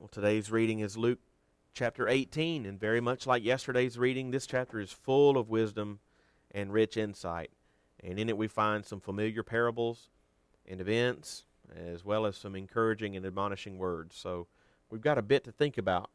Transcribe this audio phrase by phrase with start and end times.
[0.00, 1.18] Well, today's reading is Luke
[1.74, 6.00] chapter 18, and very much like yesterday's reading, this chapter is full of wisdom
[6.52, 7.50] and rich insight.
[8.02, 10.08] And in it, we find some familiar parables
[10.66, 11.44] and events,
[11.76, 14.16] as well as some encouraging and admonishing words.
[14.16, 14.46] So,
[14.88, 16.08] we've got a bit to think about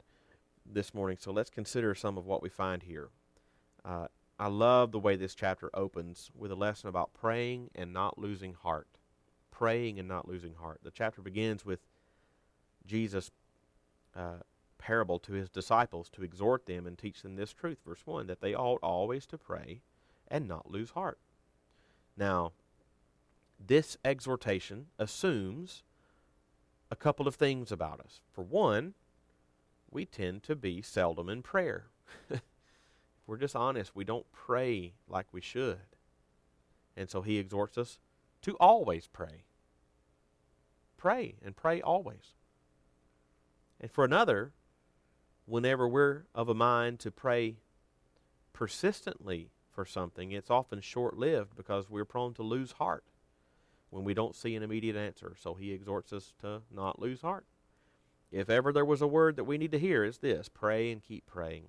[0.65, 3.09] this morning, so let's consider some of what we find here.
[3.86, 4.07] Uh,
[4.39, 8.55] I love the way this chapter opens with a lesson about praying and not losing
[8.55, 8.88] heart.
[9.52, 10.79] Praying and not losing heart.
[10.81, 11.81] The chapter begins with
[12.88, 13.29] Jesus'
[14.16, 14.39] uh,
[14.77, 17.80] parable to his disciples to exhort them and teach them this truth.
[17.85, 19.81] Verse 1 that they ought always to pray
[20.27, 21.20] and not lose heart.
[22.17, 22.54] Now,
[23.59, 25.84] this exhortation assumes
[26.91, 28.21] a couple of things about us.
[28.31, 28.93] For one,
[29.90, 31.85] we tend to be seldom in prayer.
[32.29, 32.41] if
[33.26, 35.79] we're just honest, we don't pray like we should.
[36.95, 37.99] And so he exhorts us
[38.43, 39.45] to always pray.
[40.98, 42.34] Pray and pray always.
[43.79, 44.53] And for another,
[45.45, 47.57] whenever we're of a mind to pray
[48.54, 53.04] persistently for something, it's often short lived because we're prone to lose heart
[53.90, 55.35] when we don't see an immediate answer.
[55.37, 57.45] So he exhorts us to not lose heart.
[58.32, 61.04] If ever there was a word that we need to hear, it's this pray and
[61.04, 61.67] keep praying.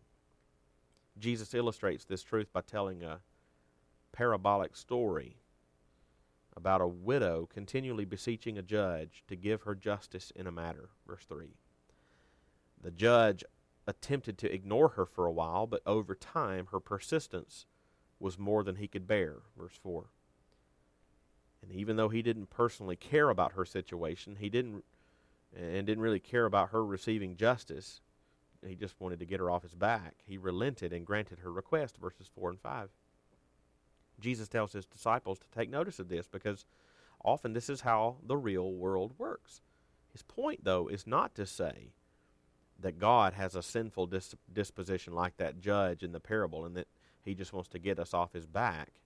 [1.18, 3.20] Jesus illustrates this truth by telling a
[4.12, 5.36] parabolic story
[6.56, 10.88] about a widow continually beseeching a judge to give her justice in a matter.
[11.06, 11.54] Verse 3.
[12.86, 13.42] The judge
[13.88, 17.66] attempted to ignore her for a while, but over time her persistence
[18.20, 19.38] was more than he could bear.
[19.58, 20.04] Verse 4.
[21.62, 24.84] And even though he didn't personally care about her situation, he didn't
[25.52, 28.02] and didn't really care about her receiving justice.
[28.64, 30.18] He just wanted to get her off his back.
[30.24, 32.90] He relented and granted her request, verses 4 and 5.
[34.20, 36.64] Jesus tells his disciples to take notice of this because
[37.24, 39.60] often this is how the real world works.
[40.12, 41.90] His point, though, is not to say
[42.80, 46.88] that God has a sinful dis- disposition like that judge in the parable and that
[47.22, 49.00] he just wants to get us off his back.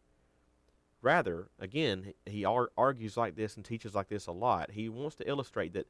[1.02, 4.72] Rather, again, he ar- argues like this and teaches like this a lot.
[4.72, 5.86] He wants to illustrate that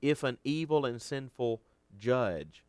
[0.00, 1.60] if an evil and sinful
[1.98, 2.64] judge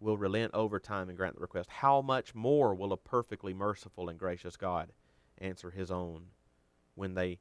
[0.00, 4.08] will relent over time and grant the request, how much more will a perfectly merciful
[4.08, 4.92] and gracious God
[5.38, 6.26] answer his own
[6.94, 7.38] when they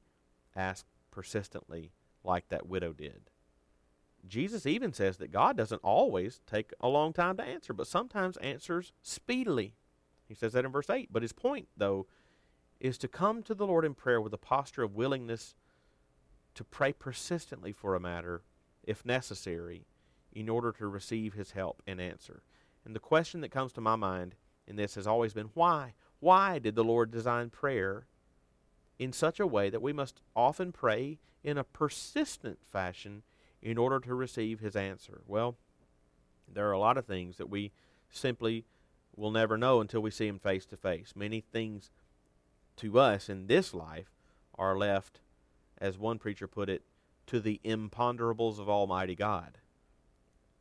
[0.55, 1.91] ask persistently,
[2.23, 3.30] like that widow did?
[4.27, 8.37] Jesus even says that God doesn't always take a long time to answer, but sometimes
[8.37, 9.75] answers speedily.
[10.27, 11.09] He says that in verse 8.
[11.11, 12.07] But his point, though,
[12.79, 15.55] is to come to the Lord in prayer with a posture of willingness
[16.55, 18.43] to pray persistently for a matter,
[18.83, 19.85] if necessary,
[20.33, 22.43] in order to receive his help and answer.
[22.85, 24.35] And the question that comes to my mind
[24.67, 25.93] in this has always been why?
[26.19, 28.07] Why did the Lord design prayer
[28.97, 33.23] in such a way that we must often pray in a persistent fashion
[33.61, 35.21] in order to receive his answer?
[35.27, 35.55] Well,
[36.51, 37.71] there are a lot of things that we
[38.09, 38.65] simply
[39.15, 41.13] will never know until we see him face to face.
[41.15, 41.91] Many things
[42.77, 44.11] to us in this life
[44.55, 45.19] are left,
[45.77, 46.83] as one preacher put it,
[47.27, 49.59] to the imponderables of Almighty God.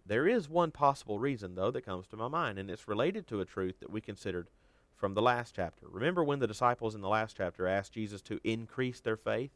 [0.05, 3.41] There is one possible reason, though, that comes to my mind, and it's related to
[3.41, 4.49] a truth that we considered
[4.97, 5.87] from the last chapter.
[5.89, 9.53] Remember when the disciples in the last chapter asked Jesus to increase their faith?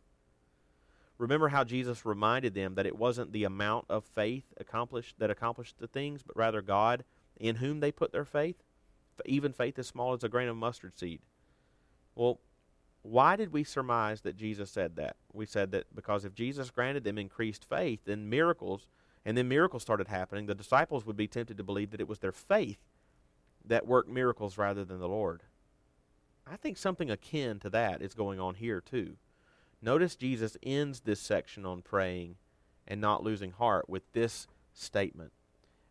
[1.18, 5.78] Remember how Jesus reminded them that it wasn't the amount of faith accomplished that accomplished
[5.78, 7.04] the things, but rather God
[7.36, 8.56] in whom they put their faith,
[9.24, 11.20] even faith as small as a grain of mustard seed.
[12.14, 12.40] Well,
[13.02, 15.16] why did we surmise that Jesus said that?
[15.32, 18.86] We said that because if Jesus granted them increased faith, then miracles,
[19.24, 22.20] and then miracles started happening, the disciples would be tempted to believe that it was
[22.20, 22.78] their faith
[23.64, 25.42] that worked miracles rather than the Lord.
[26.46, 29.16] I think something akin to that is going on here, too.
[29.84, 32.36] Notice Jesus ends this section on praying
[32.88, 35.32] and not losing heart with this statement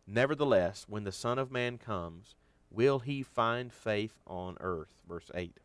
[0.04, 2.34] Nevertheless, when the Son of Man comes,
[2.70, 4.88] will he find faith on earth?
[5.08, 5.58] Verse 8.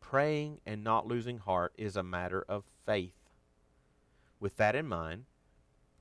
[0.00, 3.14] Praying and not losing heart is a matter of faith.
[4.40, 5.26] With that in mind,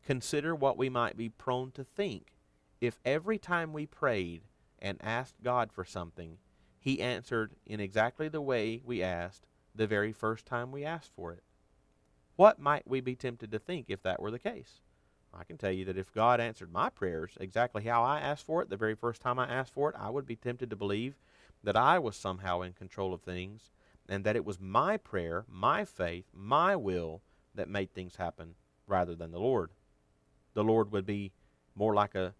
[0.03, 2.33] consider what we might be prone to think
[2.81, 4.41] if every time we prayed
[4.79, 6.39] and asked God for something,
[6.79, 11.31] He answered in exactly the way we asked the very first time we asked for
[11.31, 11.43] it.
[12.35, 14.81] What might we be tempted to think if that were the case?
[15.33, 18.61] I can tell you that if God answered my prayers exactly how I asked for
[18.61, 21.15] it the very first time I asked for it, I would be tempted to believe
[21.63, 23.71] that I was somehow in control of things
[24.07, 27.21] and that it was my prayer, my faith, my will
[27.55, 28.55] that made things happen
[28.85, 29.71] rather than the Lord.
[30.53, 31.31] The Lord would be
[31.75, 32.33] more like a,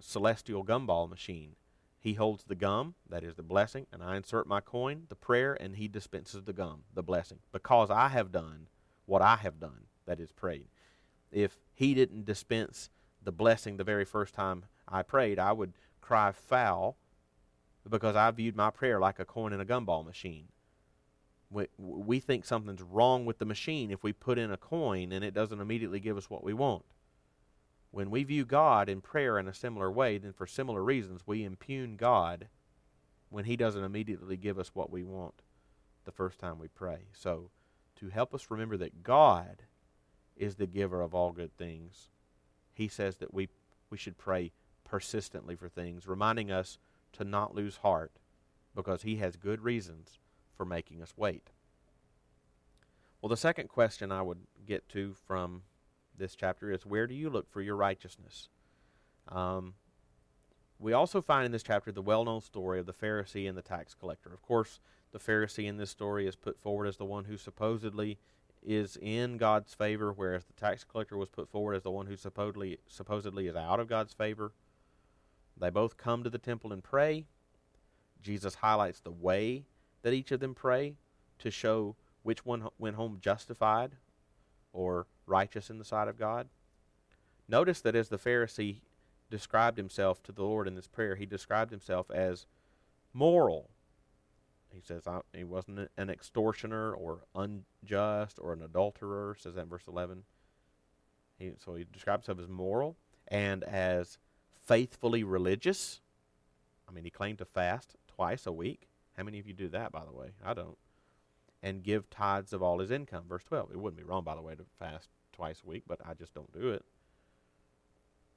[0.00, 1.56] celestial gumball machine
[2.00, 5.54] he holds the gum, that is the blessing, and I insert my coin, the prayer,
[5.60, 8.68] and he dispenses the gum, the blessing, because I have done
[9.04, 10.68] what I have done, that is prayed.
[11.30, 12.88] If he didn't dispense
[13.22, 16.96] the blessing the very first time I prayed, I would cry foul
[17.88, 20.48] because I viewed my prayer like a coin in a gumball machine.
[21.50, 25.24] We, we think something's wrong with the machine if we put in a coin and
[25.24, 26.84] it doesn't immediately give us what we want.
[27.90, 31.44] When we view God in prayer in a similar way, then for similar reasons, we
[31.44, 32.48] impugn God
[33.28, 35.42] when He doesn't immediately give us what we want
[36.04, 37.08] the first time we pray.
[37.12, 37.50] So,
[37.96, 39.64] to help us remember that God
[40.36, 42.10] is the giver of all good things,
[42.72, 43.48] He says that we,
[43.90, 44.52] we should pray
[44.84, 46.78] persistently for things, reminding us
[47.12, 48.12] to not lose heart
[48.74, 50.18] because He has good reasons
[50.56, 51.50] for making us wait.
[53.20, 55.62] Well, the second question I would get to from
[56.20, 58.48] this chapter is where do you look for your righteousness?
[59.28, 59.74] Um,
[60.78, 63.62] we also find in this chapter the well known story of the Pharisee and the
[63.62, 64.32] tax collector.
[64.32, 64.78] Of course,
[65.12, 68.18] the Pharisee in this story is put forward as the one who supposedly
[68.62, 72.16] is in God's favor, whereas the tax collector was put forward as the one who
[72.16, 74.52] supposedly supposedly is out of God's favor.
[75.58, 77.26] They both come to the temple and pray.
[78.22, 79.64] Jesus highlights the way
[80.02, 80.94] that each of them pray
[81.38, 83.96] to show which one went home justified
[84.72, 86.48] or righteous in the sight of God.
[87.48, 88.80] Notice that as the Pharisee
[89.30, 92.46] described himself to the Lord in this prayer, he described himself as
[93.12, 93.70] moral.
[94.72, 95.02] He says
[95.34, 100.22] he wasn't an extortioner or unjust or an adulterer, says that in verse 11.
[101.38, 102.96] He, so he describes himself as moral
[103.28, 104.18] and as
[104.64, 106.00] faithfully religious.
[106.88, 108.88] I mean, he claimed to fast twice a week.
[109.16, 110.30] How many of you do that, by the way?
[110.44, 110.78] I don't.
[111.62, 113.24] And give tithes of all his income.
[113.28, 113.72] Verse 12.
[113.72, 115.08] It wouldn't be wrong, by the way, to fast
[115.40, 116.84] twice a week, but I just don't do it.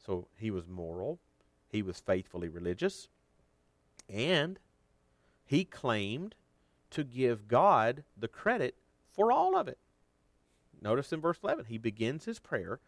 [0.06, 1.20] So he was moral,
[1.68, 3.10] he was faithfully religious,
[4.08, 4.58] and
[5.44, 6.36] he claimed
[6.92, 8.76] to give God the credit
[9.12, 9.80] for all of it.
[10.82, 12.80] Notice in verse 11, he begins his prayer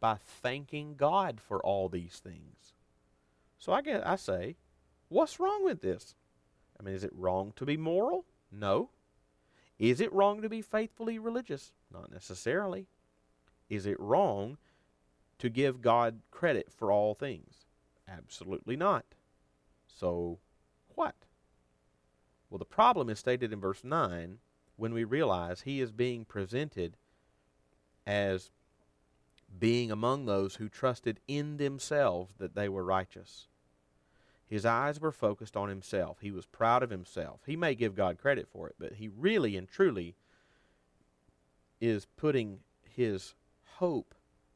[0.00, 2.74] by thanking God for all these things.
[3.56, 4.56] So I guess I say,
[5.08, 6.16] what's wrong with this?
[6.78, 8.24] I mean, is it wrong to be moral?
[8.50, 8.90] No.
[9.78, 11.72] Is it wrong to be faithfully religious?
[11.92, 12.88] Not necessarily.
[13.70, 14.58] Is it wrong
[15.38, 17.64] to give God credit for all things?
[18.06, 19.06] Absolutely not.
[19.86, 20.38] So,
[20.94, 21.14] what?
[22.50, 24.38] Well, the problem is stated in verse 9
[24.76, 26.96] when we realize he is being presented
[28.06, 28.50] as
[29.58, 33.46] being among those who trusted in themselves that they were righteous.
[34.46, 36.18] His eyes were focused on himself.
[36.20, 37.42] He was proud of himself.
[37.46, 40.16] He may give God credit for it, but he really and truly
[41.80, 43.34] is putting his
[43.80, 44.14] hope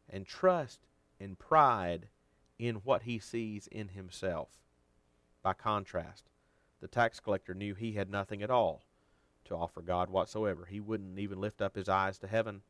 [0.09, 0.87] and trust
[1.19, 2.09] and pride
[2.59, 4.61] in what he sees in himself.
[5.43, 6.29] By contrast,
[6.83, 8.83] the tax collector knew he had nothing at all
[9.47, 10.67] to offer God whatsoever.
[10.67, 12.61] He wouldn't even lift up his eyes to heaven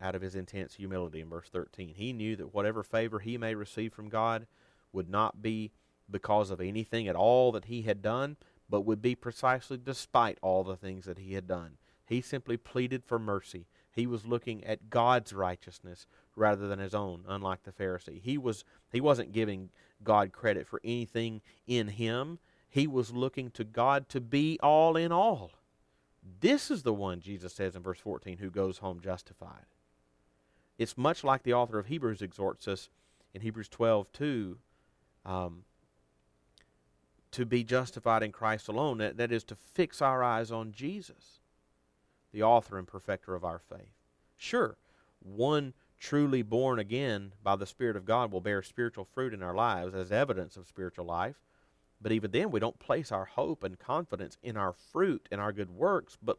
[0.00, 1.94] out of his intense humility in verse 13.
[1.96, 4.46] He knew that whatever favor he may receive from God
[4.92, 5.72] would not be
[6.08, 8.36] because of anything at all that he had done,
[8.70, 11.78] but would be precisely despite all the things that he had done.
[12.06, 13.66] He simply pleaded for mercy.
[13.96, 16.06] He was looking at God's righteousness
[16.36, 18.20] rather than his own, unlike the Pharisee.
[18.20, 18.62] He was
[18.92, 19.70] he wasn't giving
[20.04, 22.38] God credit for anything in him.
[22.68, 25.52] He was looking to God to be all in all.
[26.40, 29.64] This is the one Jesus says in verse 14 who goes home justified.
[30.76, 32.90] It's much like the author of Hebrews exhorts us
[33.32, 34.58] in Hebrews 12 2
[35.24, 35.64] um,
[37.30, 38.98] to be justified in Christ alone.
[38.98, 41.40] That, that is to fix our eyes on Jesus
[42.36, 43.94] the author and perfecter of our faith.
[44.36, 44.76] Sure,
[45.20, 49.54] one truly born again by the Spirit of God will bear spiritual fruit in our
[49.54, 51.36] lives as evidence of spiritual life.
[51.98, 55.50] But even then, we don't place our hope and confidence in our fruit and our
[55.50, 56.36] good works, but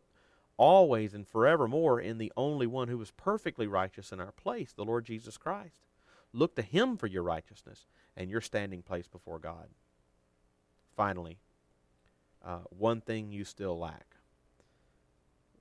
[0.55, 4.85] always and forevermore in the only one who was perfectly righteous in our place, the
[4.85, 5.81] Lord Jesus Christ.
[6.31, 9.69] Look to Him for your righteousness and your standing place before God.
[10.95, 11.39] Finally,
[12.45, 14.16] uh, one thing you still lack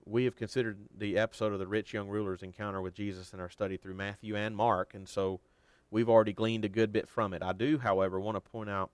[0.07, 3.51] we have considered the episode of the rich young ruler's encounter with Jesus in our
[3.51, 5.41] study through Matthew and Mark, and so
[5.91, 7.43] we've already gleaned a good bit from it.
[7.43, 8.91] I do, however, want to point out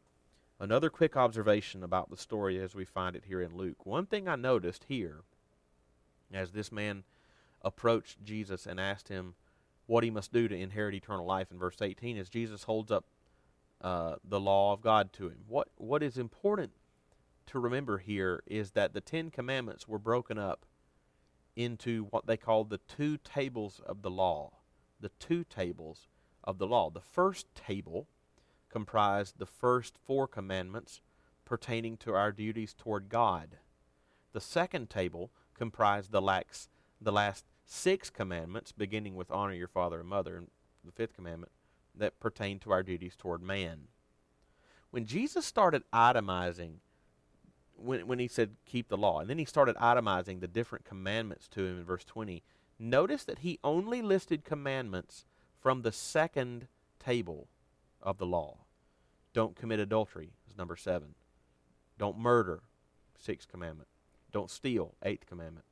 [0.58, 3.84] another quick observation about the story as we find it here in Luke.
[3.84, 5.20] One thing I noticed here,
[6.32, 7.04] as this man
[7.60, 9.34] approached Jesus and asked him
[9.86, 13.04] what he must do to inherit eternal life in verse 18, is Jesus holds up
[13.82, 15.44] uh, the law of God to him.
[15.46, 16.70] What what is important
[17.46, 20.64] to remember here is that the Ten Commandments were broken up
[21.56, 24.52] into what they called the two tables of the law.
[25.00, 26.08] The two tables
[26.44, 26.90] of the law.
[26.90, 28.08] The first table
[28.70, 31.00] comprised the first four commandments
[31.44, 33.58] pertaining to our duties toward God.
[34.32, 36.68] The second table comprised the, lax,
[37.00, 40.48] the last six commandments, beginning with honor your father and mother, and
[40.84, 41.52] the fifth commandment
[41.94, 43.88] that pertain to our duties toward man.
[44.90, 46.76] When Jesus started itemizing,
[47.76, 51.48] when, when he said keep the law, and then he started itemizing the different commandments
[51.48, 52.42] to him in verse 20,
[52.78, 55.24] notice that he only listed commandments
[55.60, 56.66] from the second
[56.98, 57.48] table
[58.00, 58.58] of the law.
[59.32, 61.14] Don't commit adultery is number seven.
[61.98, 62.62] Don't murder,
[63.18, 63.88] sixth commandment.
[64.32, 65.66] Don't steal, eighth commandment.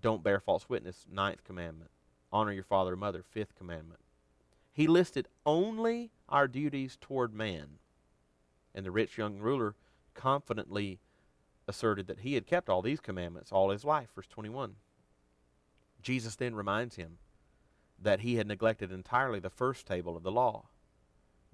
[0.00, 1.90] Don't bear false witness, ninth commandment.
[2.32, 4.00] Honor your father and mother, fifth commandment.
[4.72, 7.78] He listed only our duties toward man.
[8.74, 9.74] And the rich young ruler
[10.14, 11.00] confidently
[11.68, 14.08] asserted that he had kept all these commandments all his life.
[14.14, 14.74] Verse 21.
[16.02, 17.18] Jesus then reminds him
[18.00, 20.66] that he had neglected entirely the first table of the law,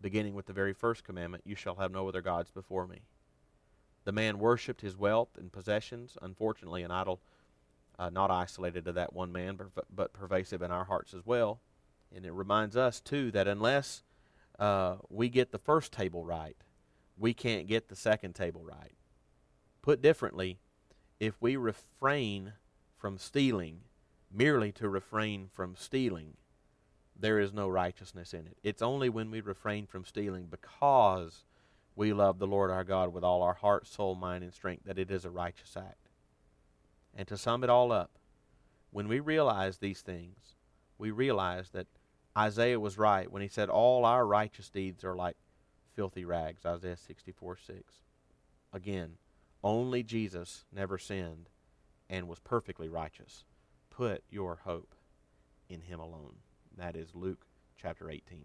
[0.01, 3.01] beginning with the very first commandment You shall have no other gods before me.
[4.05, 7.21] The man worshipped his wealth and possessions, unfortunately, an idol
[7.99, 11.61] uh, not isolated to that one man, but, but pervasive in our hearts as well.
[12.15, 14.03] And it reminds us, too, that unless
[14.59, 16.57] uh, we get the first table right,
[17.17, 18.93] we can't get the second table right.
[19.85, 20.61] Put differently,
[21.21, 22.55] if we refrain
[22.97, 23.81] from stealing
[24.33, 26.39] merely to refrain from stealing,
[27.15, 28.57] there is no righteousness in it.
[28.63, 31.45] It's only when we refrain from stealing because
[31.95, 34.99] we love the Lord our God with all our heart, soul, mind, and strength that
[34.99, 36.09] it is a righteous act.
[37.15, 38.13] And to sum it all up,
[38.91, 40.55] when we realize these things,
[40.97, 41.89] we realize that
[42.35, 45.37] Isaiah was right when he said, All our righteous deeds are like
[45.95, 46.65] filthy rags.
[46.65, 47.81] Isaiah 64 6.
[48.73, 49.19] Again,
[49.65, 51.49] only Jesus never sinned
[52.11, 53.45] and was perfectly righteous.
[53.91, 54.95] Put your hope
[55.69, 56.37] in him alone.
[56.77, 58.45] That is Luke chapter 18.